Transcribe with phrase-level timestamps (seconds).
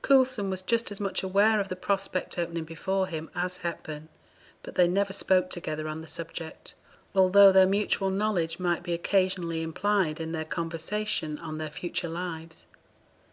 [0.00, 4.10] Coulson was just as much aware of the prospect opening before him as Hepburn;
[4.62, 6.74] but they never spoke together on the subject,
[7.16, 12.64] although their mutual knowledge might be occasionally implied in their conversation on their future lives.